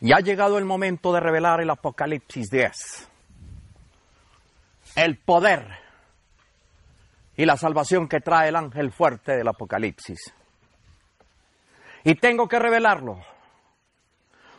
[0.00, 3.08] Ya ha llegado el momento de revelar el Apocalipsis 10.
[4.94, 5.66] El poder
[7.36, 10.32] y la salvación que trae el ángel fuerte del Apocalipsis.
[12.04, 13.20] Y tengo que revelarlo,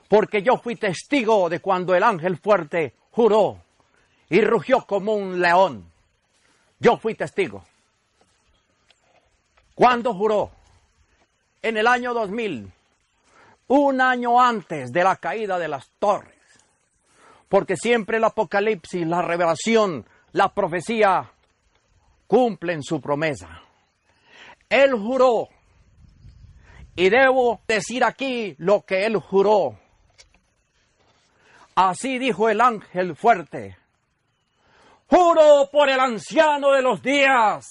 [0.10, 3.64] porque yo fui testigo de cuando el ángel fuerte juró
[4.30, 5.90] y rugió como un león.
[6.80, 7.64] Yo fui testigo.
[9.74, 10.52] ¿Cuándo juró?
[11.62, 12.72] En el año 2000
[13.70, 16.36] un año antes de la caída de las torres.
[17.48, 21.32] Porque siempre el Apocalipsis, la revelación, la profecía
[22.28, 23.62] cumplen su promesa.
[24.70, 25.50] Él juró,
[26.96, 29.80] y debo decir aquí lo que él juró.
[31.76, 33.78] Así dijo el ángel fuerte.
[35.08, 37.66] Juro por el anciano de los días.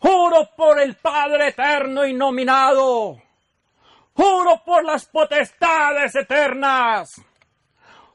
[0.00, 3.27] Juro por el Padre eterno y nominado
[4.18, 7.24] Juro por las potestades eternas.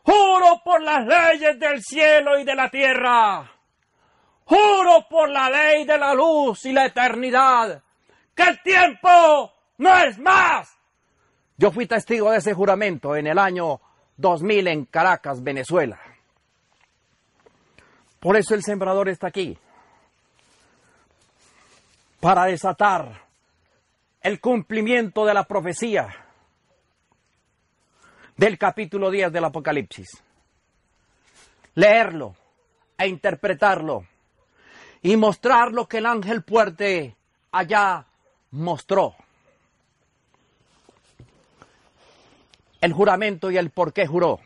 [0.04, 3.50] Juro por las leyes del cielo y de la tierra.
[4.44, 7.82] Juro por la ley de la luz y la eternidad.
[8.36, 10.78] Que el tiempo no es más.
[11.56, 13.80] Yo fui testigo de ese juramento en el año
[14.18, 16.02] 2000 en Caracas, Venezuela.
[18.20, 19.58] Por eso el sembrador está aquí.
[22.20, 23.23] Para desatar
[24.24, 26.08] el cumplimiento de la profecía
[28.38, 30.24] del capítulo 10 del Apocalipsis.
[31.76, 32.34] Leerlo
[32.98, 34.06] e interpretarlo
[35.02, 37.18] y mostrar lo que el ángel fuerte
[37.52, 38.06] allá
[38.52, 39.14] mostró.
[42.80, 44.40] El juramento y el por qué juró.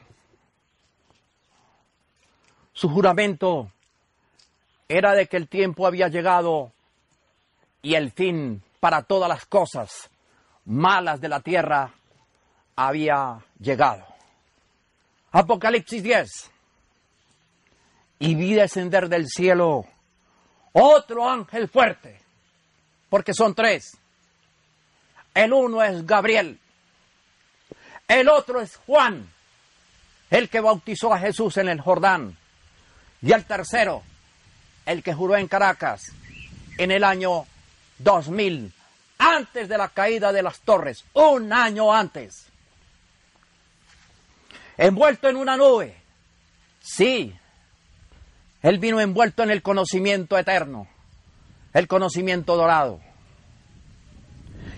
[2.74, 3.72] Su juramento
[4.88, 6.72] era de que el tiempo había llegado
[7.84, 10.10] y el fin para todas las cosas
[10.66, 11.94] malas de la tierra
[12.76, 14.06] había llegado.
[15.32, 16.52] Apocalipsis 10.
[18.20, 19.86] Y vi descender del cielo
[20.74, 22.20] otro ángel fuerte,
[23.10, 23.98] porque son tres.
[25.34, 26.60] El uno es Gabriel,
[28.08, 29.30] el otro es Juan,
[30.30, 32.38] el que bautizó a Jesús en el Jordán,
[33.22, 34.02] y el tercero,
[34.86, 36.12] el que juró en Caracas
[36.78, 37.46] en el año
[38.00, 38.74] 2000,
[39.18, 42.48] antes de la caída de las torres, un año antes.
[44.78, 45.96] Envuelto en una nube.
[46.80, 47.34] Sí,
[48.62, 50.88] él vino envuelto en el conocimiento eterno,
[51.74, 53.00] el conocimiento dorado.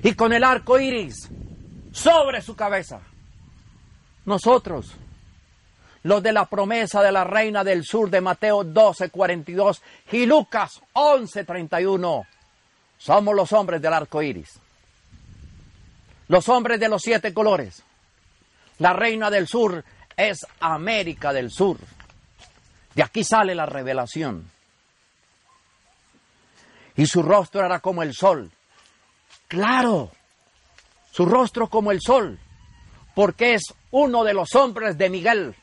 [0.03, 1.29] Y con el arco iris
[1.91, 3.01] sobre su cabeza.
[4.25, 4.93] Nosotros,
[6.03, 9.81] los de la promesa de la reina del sur de Mateo 12, 42
[10.11, 12.25] y Lucas 11, 31
[12.99, 14.59] somos los hombres del arco iris.
[16.27, 17.81] Los hombres de los siete colores.
[18.77, 19.83] La reina del sur
[20.15, 21.77] es América del Sur.
[22.93, 24.51] De aquí sale la revelación.
[26.95, 28.51] Y su rostro era como el sol.
[29.47, 30.11] Claro,
[31.11, 32.37] su rostro como el sol,
[33.15, 35.55] porque es uno de los hombres de Miguel.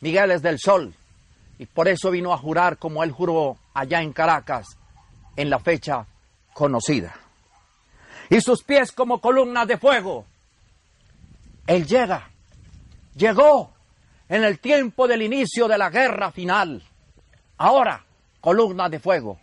[0.00, 0.92] Miguel es del sol.
[1.58, 4.66] Y por eso vino a jurar como él juró allá en Caracas
[5.36, 6.06] en la fecha
[6.60, 7.18] conocida.
[8.28, 10.26] Y sus pies como columnas de fuego.
[11.66, 12.28] Él llega,
[13.14, 13.72] llegó
[14.28, 16.82] en el tiempo del inicio de la guerra final.
[17.56, 18.04] Ahora,
[18.42, 19.40] columna de fuego.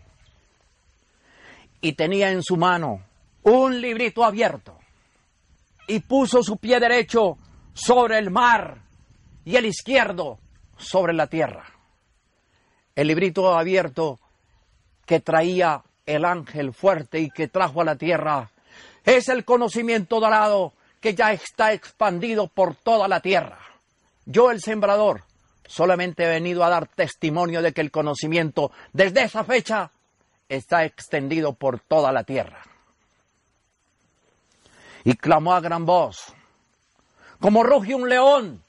[1.81, 3.01] Y tenía en su mano
[3.41, 4.78] un librito abierto.
[5.88, 7.35] Y puso su pie derecho
[7.73, 8.84] sobre el mar
[9.43, 10.37] y el izquierdo
[10.78, 11.66] sobre la tierra.
[12.96, 14.20] El librito abierto
[15.03, 18.50] que traía el ángel fuerte y que trajo a la tierra.
[19.06, 23.59] Es el conocimiento dorado que ya está expandido por toda la tierra.
[24.26, 25.24] Yo, el sembrador,
[25.68, 29.92] solamente he venido a dar testimonio de que el conocimiento desde esa fecha
[30.50, 32.64] está extendido por toda la tierra.
[35.04, 36.34] Y clamó a gran voz,
[37.40, 38.62] como ruge un león,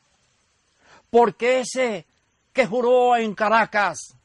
[1.11, 2.05] porque ese
[2.52, 4.17] que juró en Caracas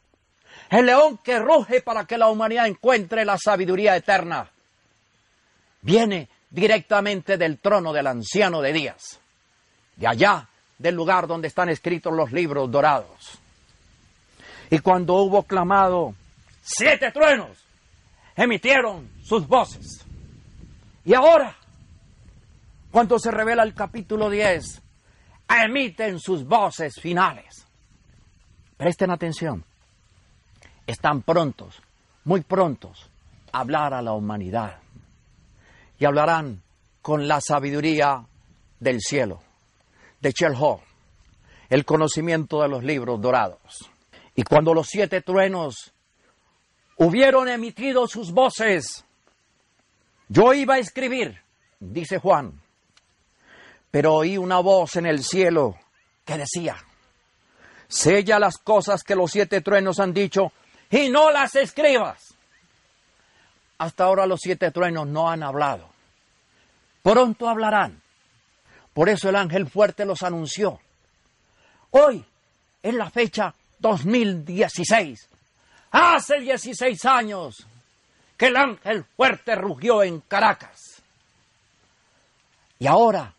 [0.79, 4.49] el león que ruge para que la humanidad encuentre la sabiduría eterna,
[5.81, 9.19] viene directamente del trono del anciano de días.
[9.95, 10.49] de allá
[10.79, 13.39] del lugar donde están escritos los libros dorados.
[14.71, 16.15] Y cuando hubo clamado,
[16.63, 17.63] siete truenos
[18.35, 20.03] emitieron sus voces.
[21.05, 21.55] Y ahora,
[22.89, 24.81] cuando se revela el capítulo 10,
[25.63, 27.67] emiten sus voces finales.
[28.75, 29.63] Presten atención.
[30.85, 31.81] Están prontos,
[32.25, 33.09] muy prontos,
[33.51, 34.80] a hablar a la humanidad.
[36.00, 36.62] Y hablarán
[37.01, 38.25] con la sabiduría
[38.80, 39.41] del cielo,
[40.19, 40.81] de Chelho,
[41.69, 43.89] el conocimiento de los libros dorados.
[44.35, 45.94] Y cuando los siete truenos
[46.97, 49.06] hubieron emitido sus voces,
[50.27, 51.41] yo iba a escribir,
[51.79, 52.59] dice Juan,
[53.91, 55.75] pero oí una voz en el cielo
[56.25, 56.77] que decía,
[57.88, 60.51] sella las cosas que los siete truenos han dicho
[60.93, 62.35] y no las escribas.
[63.79, 65.89] Hasta ahora los siete truenos no han hablado.
[67.01, 67.99] Pronto hablarán.
[68.93, 70.79] Por eso el ángel fuerte los anunció.
[71.89, 72.23] Hoy
[72.83, 75.29] es la fecha 2016.
[75.91, 77.65] Hace 16 años
[78.37, 81.01] que el ángel fuerte rugió en Caracas.
[82.77, 83.33] Y ahora,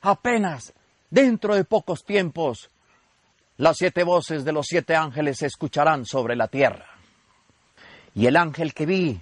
[0.00, 0.72] apenas
[1.08, 2.68] dentro de pocos tiempos,
[3.58, 6.95] las siete voces de los siete ángeles se escucharán sobre la tierra.
[8.16, 9.20] Y el ángel que vi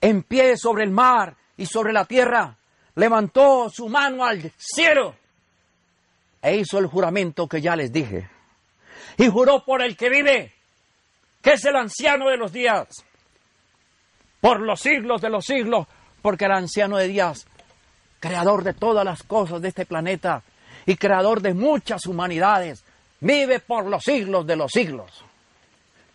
[0.00, 2.54] en pie sobre el mar y sobre la tierra
[2.94, 5.14] levantó su mano al cielo
[6.42, 8.28] e hizo el juramento que ya les dije.
[9.16, 10.52] Y juró por el que vive,
[11.40, 12.88] que es el anciano de los días,
[14.42, 15.86] por los siglos de los siglos,
[16.20, 17.46] porque el anciano de días,
[18.20, 20.42] creador de todas las cosas de este planeta
[20.84, 22.84] y creador de muchas humanidades,
[23.20, 25.24] vive por los siglos de los siglos.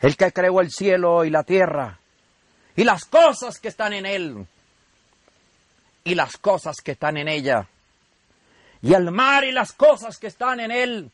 [0.04, 1.98] El que creó el cielo y la tierra
[2.76, 4.46] y las cosas que están en él
[6.04, 7.70] y las cosas que están en ella
[8.82, 11.10] y el mar y las cosas que están en él,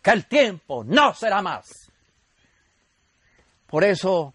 [0.00, 1.90] que el tiempo no será más.
[3.66, 4.32] Por eso,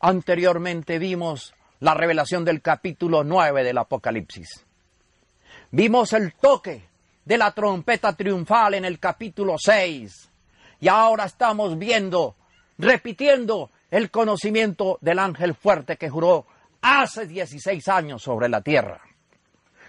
[0.00, 4.64] anteriormente vimos la revelación del capítulo 9 del Apocalipsis.
[5.70, 6.88] Vimos el toque
[7.24, 10.31] de la trompeta triunfal en el capítulo 6.
[10.82, 12.34] Y ahora estamos viendo,
[12.76, 16.44] repitiendo el conocimiento del ángel fuerte que juró
[16.80, 19.00] hace 16 años sobre la tierra,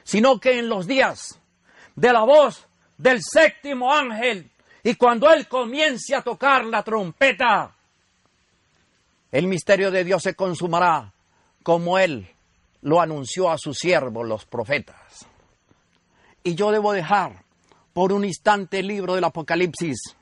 [0.03, 1.39] sino que en los días
[1.95, 4.51] de la voz del séptimo ángel
[4.83, 7.75] y cuando él comience a tocar la trompeta,
[9.31, 11.11] el misterio de Dios se consumará
[11.63, 12.29] como él
[12.83, 15.25] lo anunció a sus siervos los profetas.
[16.43, 17.43] Y yo debo dejar
[17.93, 20.17] por un instante el libro del Apocalipsis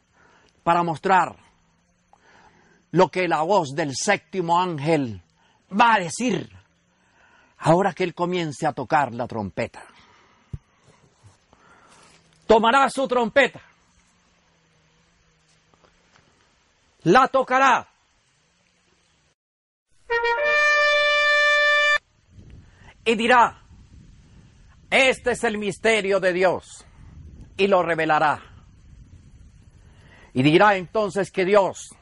[0.63, 1.36] para mostrar
[2.92, 5.22] lo que la voz del séptimo ángel
[5.72, 6.50] va a decir
[7.58, 9.84] ahora que él comience a tocar la trompeta.
[12.48, 13.62] Tomará su trompeta,
[17.04, 17.88] la tocará.
[23.06, 23.63] Y dirá,
[24.90, 26.86] este es el misterio de Dios,
[27.58, 28.50] y lo revelará.
[30.33, 31.95] Y dirá entonces que Dios,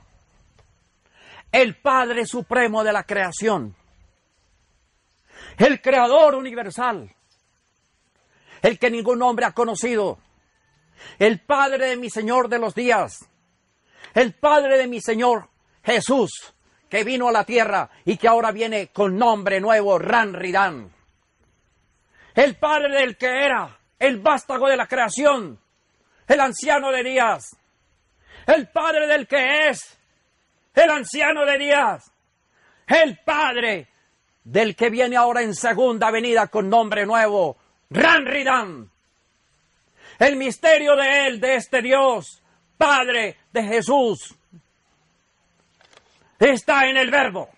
[1.52, 3.76] el Padre Supremo de la creación,
[5.58, 7.12] el Creador universal,
[8.62, 10.20] el que ningún hombre ha conocido,
[11.18, 13.28] el Padre de mi Señor de los días,
[14.14, 15.50] el Padre de mi Señor
[15.84, 16.54] Jesús,
[16.90, 20.92] que vino a la tierra y que ahora viene con nombre nuevo, Ran Ridan.
[22.34, 25.60] El Padre del que era, el vástago de la creación,
[26.28, 27.56] el anciano de días,
[28.50, 29.98] el Padre del que es,
[30.74, 32.12] el anciano de días,
[32.88, 33.88] el Padre
[34.44, 37.58] del que viene ahora en segunda venida con nombre nuevo,
[37.92, 38.90] Ranridan.
[40.18, 42.42] El misterio de él, de este Dios,
[42.78, 44.36] Padre de Jesús,
[46.40, 47.50] está en el verbo.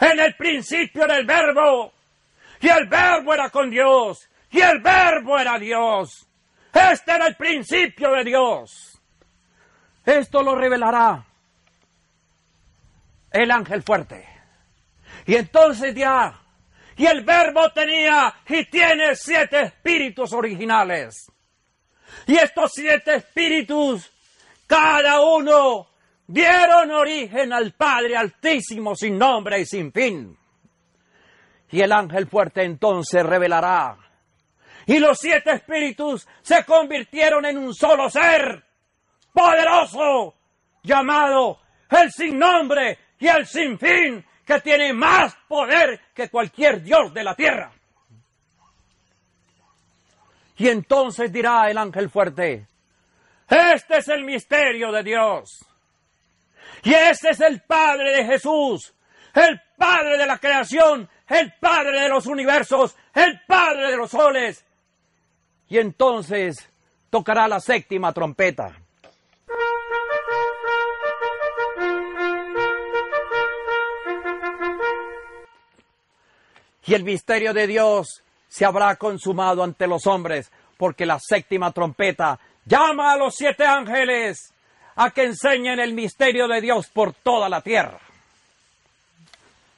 [0.00, 1.92] En el principio del verbo.
[2.60, 4.28] Y el verbo era con Dios.
[4.50, 6.26] Y el verbo era Dios.
[6.72, 8.95] Este era el principio de Dios.
[10.06, 11.26] Esto lo revelará
[13.32, 14.26] el ángel fuerte.
[15.26, 16.40] Y entonces ya,
[16.96, 21.26] y el verbo tenía y tiene siete espíritus originales.
[22.26, 24.10] Y estos siete espíritus,
[24.66, 25.88] cada uno,
[26.26, 30.38] dieron origen al Padre Altísimo sin nombre y sin fin.
[31.70, 33.98] Y el ángel fuerte entonces revelará.
[34.86, 38.65] Y los siete espíritus se convirtieron en un solo ser,
[39.36, 40.34] poderoso,
[40.82, 41.58] llamado
[41.90, 47.22] el sin nombre y el sin fin, que tiene más poder que cualquier Dios de
[47.22, 47.70] la tierra.
[50.56, 52.66] Y entonces dirá el ángel fuerte,
[53.50, 55.66] este es el misterio de Dios.
[56.82, 58.94] Y ese es el Padre de Jesús,
[59.34, 64.64] el Padre de la creación, el Padre de los universos, el Padre de los soles.
[65.68, 66.56] Y entonces
[67.10, 68.85] tocará la séptima trompeta.
[76.86, 82.38] Y el misterio de Dios se habrá consumado ante los hombres, porque la séptima trompeta
[82.64, 84.52] llama a los siete ángeles
[84.94, 88.00] a que enseñen el misterio de Dios por toda la tierra.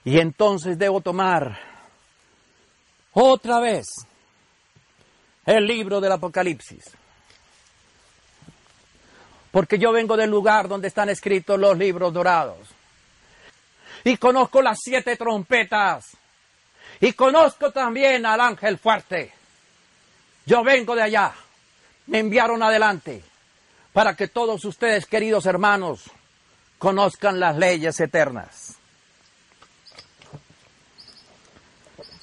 [0.05, 1.59] Y entonces debo tomar
[3.12, 3.87] otra vez
[5.45, 6.85] el libro del Apocalipsis.
[9.50, 12.59] Porque yo vengo del lugar donde están escritos los libros dorados.
[14.05, 16.18] Y conozco las siete trompetas.
[17.00, 19.33] Y conozco también al ángel fuerte.
[20.47, 21.33] Yo vengo de allá.
[22.07, 23.23] Me enviaron adelante
[23.93, 26.11] para que todos ustedes, queridos hermanos,
[26.78, 28.76] conozcan las leyes eternas.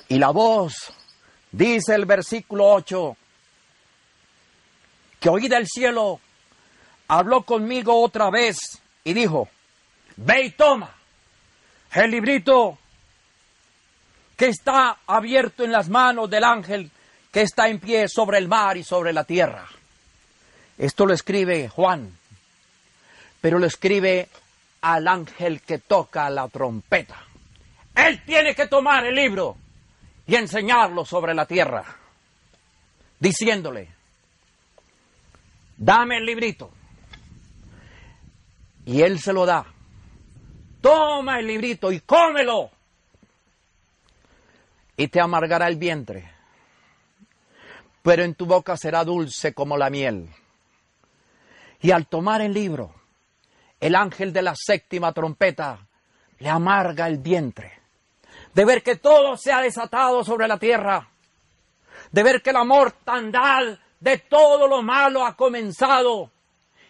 [0.08, 0.94] Y la voz,
[1.51, 3.17] dice el versículo 8,
[5.20, 6.20] que oí del cielo,
[7.08, 8.58] habló conmigo otra vez
[9.03, 9.50] y dijo,
[10.17, 10.96] ve y toma
[11.94, 12.77] el librito
[14.36, 16.92] que está abierto en las manos del ángel
[17.32, 19.65] que está en pie sobre el mar y sobre la tierra.
[20.77, 22.18] Esto lo escribe Juan,
[23.42, 24.30] pero lo escribe
[24.82, 27.18] al ángel que toca la trompeta.
[27.96, 29.56] Él tiene que tomar el libro
[30.27, 31.84] y enseñarlo sobre la tierra,
[33.20, 33.89] diciéndole,
[35.77, 36.72] dame el librito.
[38.86, 39.65] Y él se lo da.
[40.82, 42.70] Toma el librito y cómelo.
[44.98, 46.32] Y te amargará el vientre.
[48.02, 50.30] Pero en tu boca será dulce como la miel.
[51.82, 52.94] Y al tomar el libro,
[53.80, 55.86] el ángel de la séptima trompeta
[56.40, 57.86] le amarga el vientre
[58.56, 61.10] de ver que todo se ha desatado sobre la tierra,
[62.12, 66.32] de ver que la mortandad de todo lo malo ha comenzado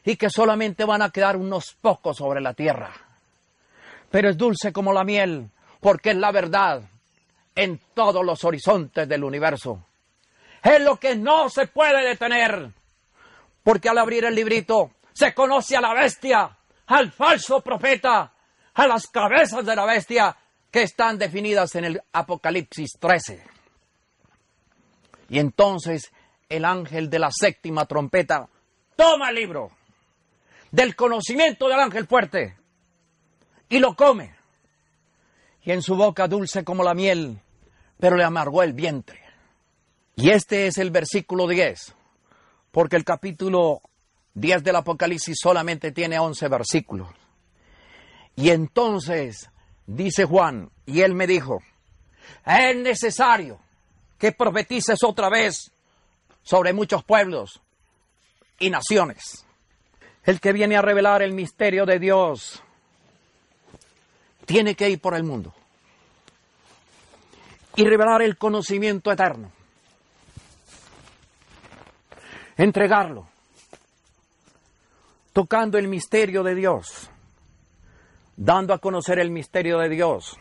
[0.04, 2.94] y que solamente van a quedar unos pocos sobre la tierra.
[4.12, 6.84] Pero es dulce como la miel, porque es la verdad
[7.56, 9.86] en todos los horizontes del universo.
[10.62, 12.70] Es lo que no se puede detener,
[13.64, 16.58] porque al abrir el librito se conoce a la bestia,
[16.88, 18.34] al falso profeta,
[18.74, 20.36] a las cabezas de la bestia
[20.70, 23.44] que están definidas en el Apocalipsis 13.
[25.30, 26.12] Y entonces
[26.50, 28.48] el ángel de la séptima trompeta
[28.96, 29.72] toma el libro
[30.72, 32.58] del conocimiento del ángel fuerte
[33.70, 34.36] y lo come.
[35.64, 37.40] Y en su boca dulce como la miel,
[38.00, 39.22] pero le amargó el vientre.
[40.16, 41.94] Y este es el versículo 10,
[42.72, 43.82] porque el capítulo
[44.34, 47.10] 10 del Apocalipsis solamente tiene 11 versículos.
[48.36, 49.50] Y entonces
[49.86, 51.62] dice Juan, y él me dijo,
[52.46, 53.60] es necesario
[54.18, 55.72] que profetices otra vez
[56.44, 57.62] sobre muchos pueblos
[58.60, 59.46] y naciones.
[60.24, 62.62] El que viene a revelar el misterio de Dios
[64.46, 65.54] tiene que ir por el mundo
[67.75, 69.51] y revelar el conocimiento eterno.
[72.58, 73.27] Entregarlo,
[75.34, 77.10] tocando el misterio de Dios
[78.36, 80.38] dando a conocer el misterio de Dios.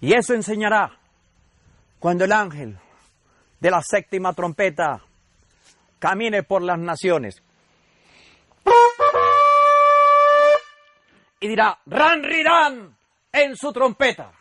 [0.00, 0.98] Y eso enseñará
[1.98, 2.78] cuando el ángel
[3.60, 5.02] de la séptima trompeta
[5.98, 7.42] camine por las naciones.
[11.40, 12.96] Y dirá, ran, rirán
[13.32, 14.32] en su trompeta.